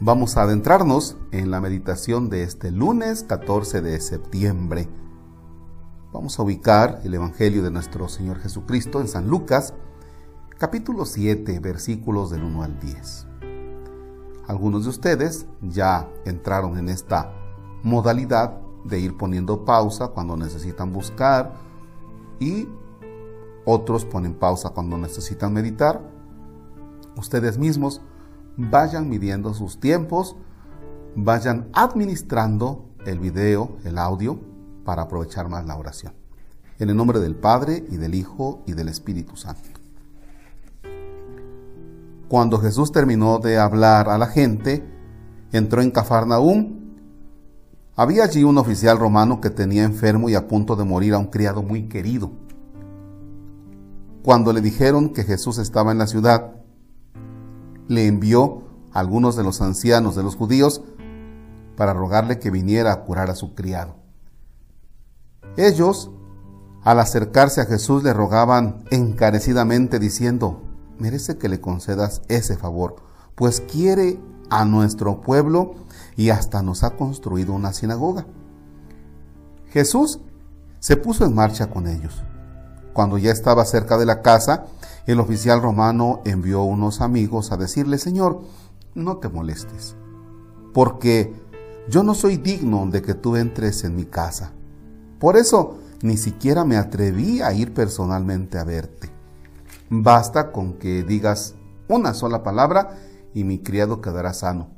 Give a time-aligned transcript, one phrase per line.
[0.00, 4.88] Vamos a adentrarnos en la meditación de este lunes 14 de septiembre.
[6.12, 9.74] Vamos a ubicar el Evangelio de nuestro Señor Jesucristo en San Lucas,
[10.56, 13.26] capítulo 7, versículos del 1 al 10.
[14.46, 17.32] Algunos de ustedes ya entraron en esta
[17.82, 21.54] modalidad de ir poniendo pausa cuando necesitan buscar
[22.38, 22.68] y
[23.64, 26.00] otros ponen pausa cuando necesitan meditar.
[27.16, 28.00] Ustedes mismos
[28.58, 30.36] vayan midiendo sus tiempos,
[31.14, 34.40] vayan administrando el video, el audio,
[34.84, 36.12] para aprovechar más la oración.
[36.78, 39.70] En el nombre del Padre y del Hijo y del Espíritu Santo.
[42.28, 44.84] Cuando Jesús terminó de hablar a la gente,
[45.52, 46.78] entró en Cafarnaúm.
[47.96, 51.26] Había allí un oficial romano que tenía enfermo y a punto de morir a un
[51.26, 52.30] criado muy querido.
[54.22, 56.57] Cuando le dijeron que Jesús estaba en la ciudad,
[57.88, 60.82] le envió a algunos de los ancianos de los judíos
[61.76, 63.96] para rogarle que viniera a curar a su criado.
[65.56, 66.10] Ellos,
[66.84, 70.62] al acercarse a Jesús, le rogaban encarecidamente diciendo,
[70.98, 72.96] merece que le concedas ese favor,
[73.34, 75.74] pues quiere a nuestro pueblo
[76.16, 78.26] y hasta nos ha construido una sinagoga.
[79.70, 80.20] Jesús
[80.80, 82.22] se puso en marcha con ellos.
[82.92, 84.66] Cuando ya estaba cerca de la casa,
[85.08, 88.42] el oficial romano envió unos amigos a decirle, Señor,
[88.94, 89.96] no te molestes,
[90.74, 91.32] porque
[91.88, 94.52] yo no soy digno de que tú entres en mi casa.
[95.18, 99.08] Por eso ni siquiera me atreví a ir personalmente a verte.
[99.88, 101.54] Basta con que digas
[101.88, 102.98] una sola palabra
[103.32, 104.68] y mi criado quedará sano.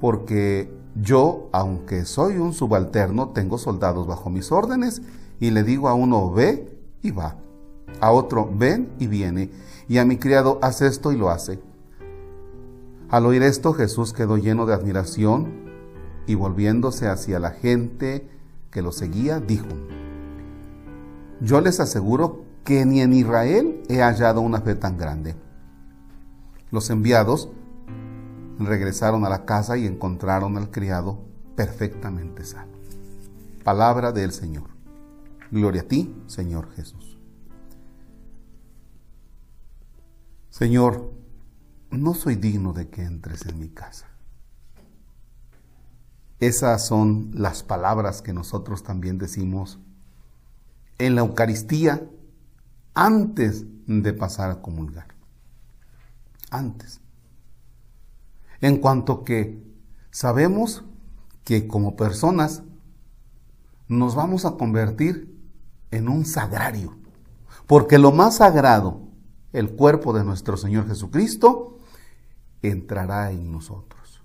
[0.00, 5.02] Porque yo, aunque soy un subalterno, tengo soldados bajo mis órdenes
[5.40, 7.38] y le digo a uno ve y va
[8.00, 9.50] a otro, ven y viene,
[9.88, 11.60] y a mi criado, haz esto y lo hace.
[13.10, 15.68] Al oír esto, Jesús quedó lleno de admiración
[16.26, 18.28] y volviéndose hacia la gente
[18.70, 19.66] que lo seguía, dijo,
[21.40, 25.34] yo les aseguro que ni en Israel he hallado una fe tan grande.
[26.70, 27.48] Los enviados
[28.58, 31.18] regresaron a la casa y encontraron al criado
[31.56, 32.72] perfectamente sano.
[33.64, 34.64] Palabra del Señor.
[35.50, 37.17] Gloria a ti, Señor Jesús.
[40.58, 41.12] Señor,
[41.92, 44.08] no soy digno de que entres en mi casa.
[46.40, 49.78] Esas son las palabras que nosotros también decimos
[50.98, 52.02] en la Eucaristía
[52.92, 55.14] antes de pasar a comulgar.
[56.50, 57.00] Antes.
[58.60, 59.62] En cuanto que
[60.10, 60.82] sabemos
[61.44, 62.64] que como personas
[63.86, 65.40] nos vamos a convertir
[65.92, 66.96] en un sagrario.
[67.68, 69.07] Porque lo más sagrado
[69.52, 71.78] el cuerpo de nuestro Señor Jesucristo,
[72.62, 74.22] entrará en nosotros.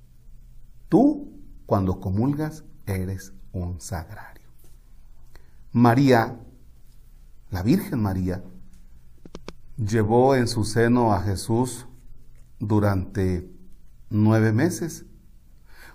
[0.90, 1.32] Tú,
[1.66, 4.48] cuando comulgas, eres un sagrario.
[5.72, 6.40] María,
[7.50, 8.44] la Virgen María,
[9.78, 11.88] llevó en su seno a Jesús
[12.60, 13.50] durante
[14.10, 15.06] nueve meses.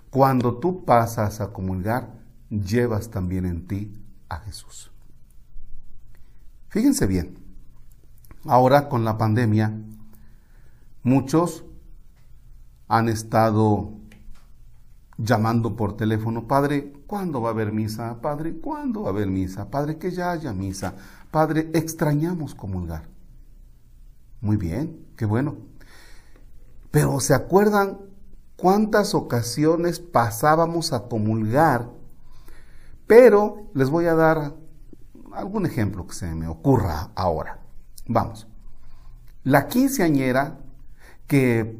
[0.09, 2.19] Cuando tú pasas a comulgar,
[2.49, 4.91] llevas también en ti a Jesús.
[6.69, 7.37] Fíjense bien,
[8.49, 9.79] Ahora con la pandemia,
[11.03, 11.65] muchos
[12.87, 13.91] han estado
[15.19, 18.19] llamando por teléfono, Padre, ¿cuándo va a haber misa?
[18.21, 19.69] Padre, ¿cuándo va a haber misa?
[19.69, 20.95] Padre, que ya haya misa.
[21.29, 23.03] Padre, extrañamos comulgar.
[24.41, 25.57] Muy bien, qué bueno.
[26.89, 27.99] Pero ¿se acuerdan
[28.57, 31.91] cuántas ocasiones pasábamos a comulgar?
[33.05, 34.55] Pero les voy a dar
[35.33, 37.58] algún ejemplo que se me ocurra ahora.
[38.09, 38.47] Vamos.
[39.43, 40.57] La quinceañera
[41.27, 41.79] que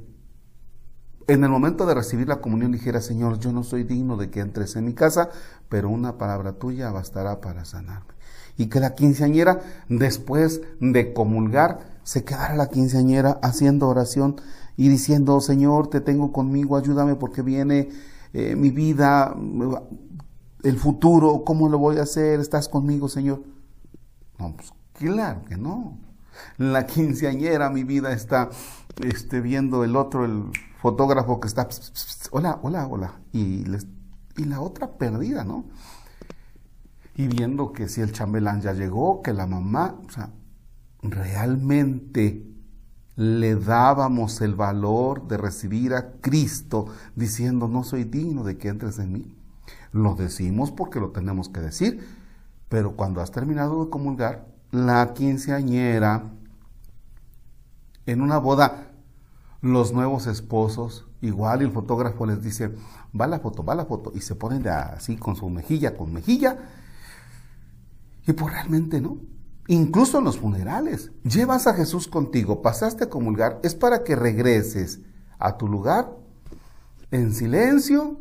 [1.27, 4.39] en el momento de recibir la comunión dijera, Señor, yo no soy digno de que
[4.39, 5.31] entres en mi casa,
[5.69, 8.13] pero una palabra tuya bastará para sanarme.
[8.57, 14.35] Y que la quinceañera, después de comulgar, se quedara la quinceañera haciendo oración
[14.77, 17.89] y diciendo, Señor, te tengo conmigo, ayúdame porque viene
[18.33, 19.35] eh, mi vida,
[20.63, 22.39] el futuro, ¿cómo lo voy a hacer?
[22.39, 23.41] ¿Estás conmigo, Señor?
[24.37, 26.08] No, pues claro que no
[26.57, 28.49] la quinceañera, mi vida está
[29.01, 30.45] este, viendo el otro, el
[30.81, 31.67] fotógrafo que está,
[32.31, 33.65] hola, hola, hola, y,
[34.37, 35.65] y la otra perdida, ¿no?
[37.15, 40.29] Y viendo que si el chambelán ya llegó, que la mamá, o sea,
[41.01, 42.45] realmente
[43.15, 46.85] le dábamos el valor de recibir a Cristo
[47.15, 49.35] diciendo, no soy digno de que entres en mí.
[49.91, 52.07] Lo decimos porque lo tenemos que decir,
[52.69, 56.23] pero cuando has terminado de comulgar, la quinceañera,
[58.05, 58.91] en una boda,
[59.61, 62.73] los nuevos esposos Igual el fotógrafo les dice,
[63.19, 66.57] va la foto, va la foto, y se ponen así con su mejilla, con mejilla,
[68.25, 69.17] y pues realmente no.
[69.67, 75.01] Incluso en los funerales, llevas a Jesús contigo, pasaste a comulgar, es para que regreses
[75.37, 76.09] a tu lugar
[77.11, 78.19] en silencio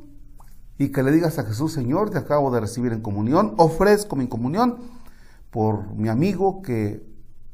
[0.77, 4.27] y que le digas a Jesús, Señor, te acabo de recibir en comunión, ofrezco mi
[4.27, 4.79] comunión
[5.51, 7.07] por mi amigo que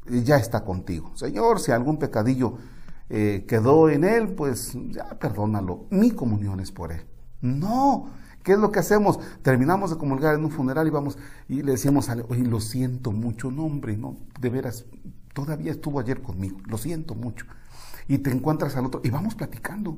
[0.07, 1.11] ya está contigo.
[1.15, 2.57] Señor, si algún pecadillo
[3.09, 5.87] eh, quedó en él, pues ya perdónalo.
[5.89, 7.01] Mi comunión es por él.
[7.41, 8.07] No,
[8.43, 9.19] ¿qué es lo que hacemos?
[9.41, 13.51] Terminamos de comulgar en un funeral y vamos y le decimos, oye, lo siento mucho,
[13.51, 14.85] no hombre, no, de veras,
[15.33, 17.45] todavía estuvo ayer conmigo, lo siento mucho.
[18.07, 19.97] Y te encuentras al otro y vamos platicando.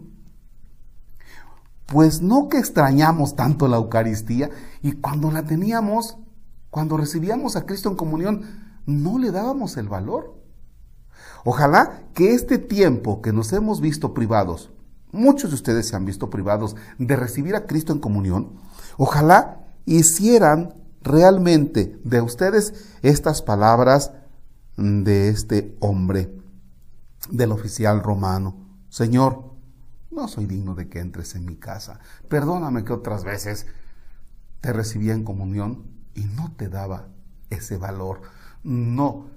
[1.86, 4.50] Pues no que extrañamos tanto la Eucaristía
[4.82, 6.18] y cuando la teníamos,
[6.69, 8.44] cuando recibíamos a Cristo en comunión,
[8.86, 10.36] no le dábamos el valor.
[11.44, 14.72] Ojalá que este tiempo que nos hemos visto privados,
[15.12, 18.54] muchos de ustedes se han visto privados de recibir a Cristo en comunión,
[18.98, 24.12] ojalá hicieran realmente de ustedes estas palabras
[24.75, 26.34] de este hombre,
[27.31, 28.68] del oficial romano.
[28.90, 29.54] Señor,
[30.12, 32.00] no soy digno de que entres en mi casa.
[32.28, 33.68] Perdóname que otras veces
[34.62, 37.08] te recibía en comunión y no te daba
[37.50, 38.22] ese valor.
[38.64, 39.28] No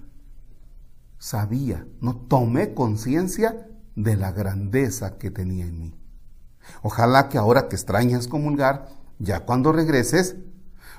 [1.19, 5.94] sabía, no tomé conciencia de la grandeza que tenía en mí.
[6.82, 8.88] Ojalá que ahora que extrañas comulgar,
[9.19, 10.37] ya cuando regreses,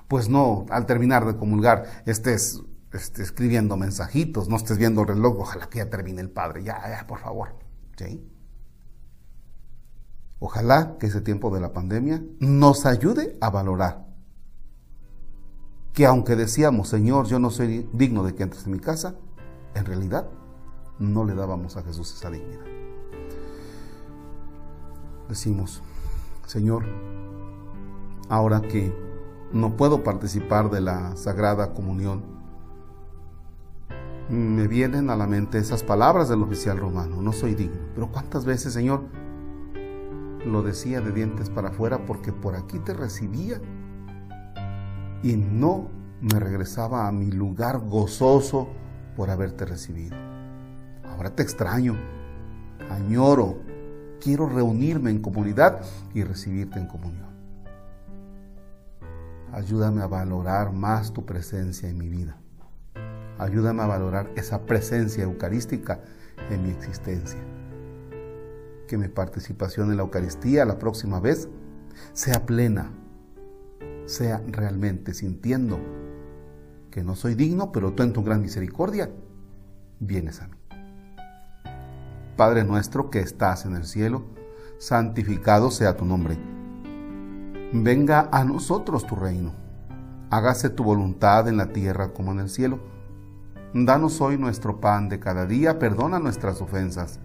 [0.07, 2.61] pues no, al terminar de comulgar, estés,
[2.91, 7.07] escribiendo mensajitos, no estés viendo el reloj, ojalá que ya termine el Padre, ya, ya,
[7.07, 7.55] por favor.
[10.39, 14.10] Ojalá que ese tiempo de la pandemia nos ayude a valorar
[15.93, 19.15] que aunque decíamos, Señor, yo no soy digno de que entres en mi casa,
[19.75, 20.27] en realidad
[20.99, 22.65] no le dábamos a Jesús esa dignidad.
[25.27, 25.81] Decimos,
[26.45, 26.85] Señor,
[28.29, 28.93] ahora que
[29.51, 32.23] no puedo participar de la Sagrada Comunión,
[34.29, 37.81] me vienen a la mente esas palabras del oficial romano, no soy digno.
[37.93, 39.03] Pero ¿cuántas veces, Señor,
[40.45, 43.59] lo decía de dientes para afuera porque por aquí te recibía
[45.23, 45.89] y no
[46.21, 48.69] me regresaba a mi lugar gozoso
[49.15, 50.15] por haberte recibido.
[51.03, 51.95] Ahora te extraño,
[52.89, 53.59] añoro,
[54.21, 55.81] quiero reunirme en comunidad
[56.13, 57.31] y recibirte en comunión.
[59.51, 62.37] Ayúdame a valorar más tu presencia en mi vida.
[63.37, 65.99] Ayúdame a valorar esa presencia eucarística
[66.49, 67.39] en mi existencia.
[68.87, 71.49] Que mi participación en la Eucaristía la próxima vez
[72.13, 72.91] sea plena,
[74.05, 75.79] sea realmente sintiendo
[76.91, 79.09] que no soy digno, pero tú en tu gran misericordia
[79.99, 80.55] vienes a mí.
[82.35, 84.23] Padre nuestro que estás en el cielo,
[84.77, 86.37] santificado sea tu nombre.
[87.73, 89.53] Venga a nosotros tu reino.
[90.29, 92.79] Hágase tu voluntad en la tierra como en el cielo.
[93.73, 97.19] Danos hoy nuestro pan de cada día, perdona nuestras ofensas,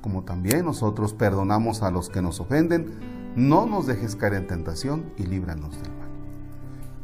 [0.00, 3.17] como también nosotros perdonamos a los que nos ofenden.
[3.36, 6.08] No nos dejes caer en tentación y líbranos del mal.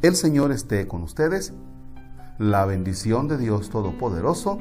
[0.01, 1.53] El Señor esté con ustedes
[2.37, 4.59] la bendición de Dios Todopoderoso,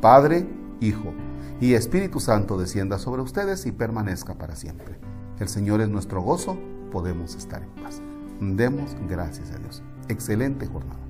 [0.00, 0.48] Padre,
[0.80, 1.12] Hijo
[1.60, 4.98] y Espíritu Santo descienda sobre ustedes y permanezca para siempre.
[5.40, 6.56] El Señor es nuestro gozo,
[6.92, 8.00] podemos estar en paz.
[8.40, 9.82] Demos gracias a Dios.
[10.08, 11.07] Excelente jornada.